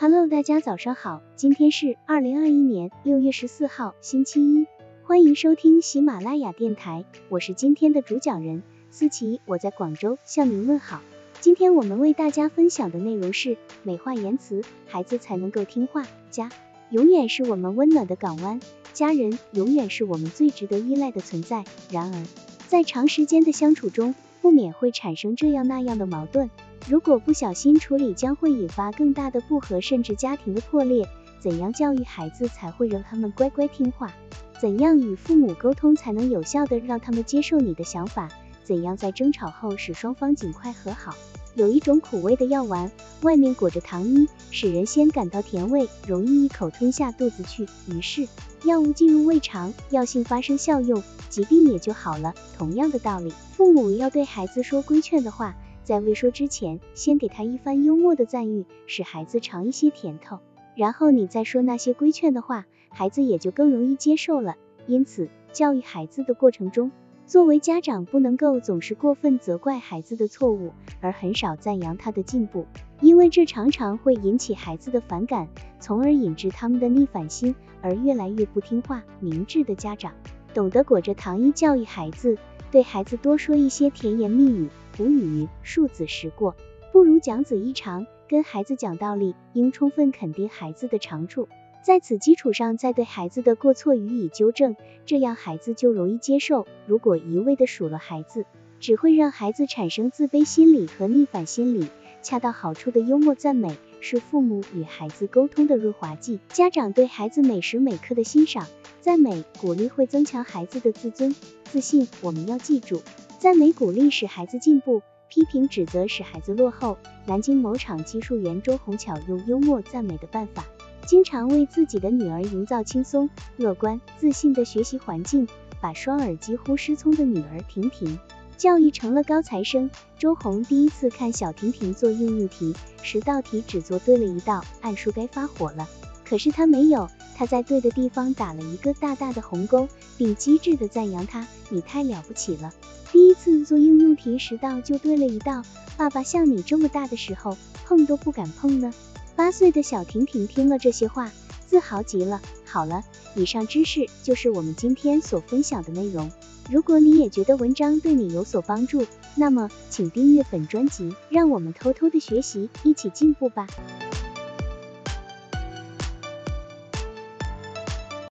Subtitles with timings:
[0.00, 4.64] Hello，大家早上好，今天是二零二一年六月十四号，星期一，
[5.02, 11.02] 欢迎收听喜马拉雅电台，我是今天的主讲人思琪，我在广州向您问好。
[11.40, 16.06] 今天我们为大家分享的内容是美化言辞，孩子才能够听话。
[16.30, 16.48] 家
[16.90, 18.60] 永远是我们温暖的港湾，
[18.92, 21.64] 家人永远是我们最值得依赖的存在。
[21.90, 22.24] 然而，
[22.68, 26.50] 在长时间的相处中，不免会产生这样那样的矛盾，
[26.86, 31.08] 如果不小心处理，将会引发更大的不和，甚至家庭的破裂。
[31.40, 34.12] 怎样教育孩子才会让他们乖乖听话？
[34.60, 38.28] 怎样与父母沟通才能有效的让他们接受你的想法？
[38.64, 41.14] 怎样在争吵后使双方尽快和好？
[41.54, 42.90] 有一种苦味的药丸，
[43.22, 47.66] 外面裹着糖衣，使人先感到甜味，容易一口吞下肚子去。
[47.86, 48.28] 于是
[48.64, 52.34] 药物进入胃肠，药性发生效用，疾病也就好了。
[52.56, 55.56] 同样的道理，父母要对孩子说规劝的话，
[55.88, 60.40] 在未说之前，先给他一番幽默的赞誉，使孩子尝一些甜头，
[60.76, 64.56] 然后你再说那些规劝的话，孩子也就更容易接受了。
[64.86, 66.92] 因此，教育孩子的过程中，
[67.24, 72.66] 作为家长，不能够总是过分责怪孩子的错误，而很少赞扬他的进步，
[73.00, 75.48] 因为这常常会引起孩子的反感，
[75.80, 79.02] 从而引致他们的逆反心，而越来越不听话。
[79.20, 80.12] 明智的家长
[80.52, 82.36] 懂得裹着糖衣教育孩子，
[82.70, 84.68] 对孩子多说一些甜言蜜语。
[84.98, 86.56] 古语数：子时过，
[86.90, 88.04] 不如讲子一长。
[88.28, 91.48] 跟孩子讲道理，应充分肯定孩子的长处。
[91.84, 94.74] 在此基础上，再对孩子的过错予以纠正，
[95.06, 96.66] 这样孩子就容易接受。
[96.84, 98.44] 如果一味的数落孩子，
[98.80, 101.86] 只会让孩子产生自卑心理和逆反心理。
[102.20, 106.40] 恰到好处的幽默赞美，是父母与孩子沟通的润滑剂。
[106.48, 108.66] 家长对孩子每时每刻的欣赏、
[109.00, 112.08] 赞美、鼓励，会增强孩子的自尊、自信。
[112.20, 113.00] 我们要记住，
[113.38, 116.98] 赞美鼓励使孩子进步，批评指责使孩子落后。
[117.24, 120.64] 南京某厂技术员周红巧用幽默赞美的办法。
[121.06, 125.46] 经常为自己的女儿营造轻松、乐观、自信的学习环境，
[125.80, 128.18] 把双耳几乎失聪的女儿婷婷
[128.56, 129.88] 教育成了高材生。
[130.18, 135.88] 周红第一次看小婷婷做应用题，十道题只做对了一道，按说该发火了，
[136.28, 142.74] 可是她没有，他在对的地方打了一个大大的红勾，并机智的赞扬他：“你太了不起了，
[143.12, 145.62] 第一次做应用题十道就对了一道，
[145.96, 148.92] 爸爸像你这么大的时候碰都不敢碰呢。”
[149.36, 151.30] 八岁的小婷婷听了这些话，
[151.64, 152.42] 自豪极了。
[152.64, 153.04] 好了，
[153.36, 156.28] 以上知识就是我们今天所分享的内容。
[156.68, 159.06] 如果你也觉得文章对你有所帮助，
[159.36, 163.68] 那么请订阅本专辑，让我们偷偷的学习，一起进步吧。